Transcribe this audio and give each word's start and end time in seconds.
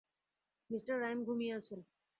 Mr 0.69 0.81
Rhyme 0.99 1.19
ঘুমিয়ে 1.23 1.53
আছে। 1.53 1.75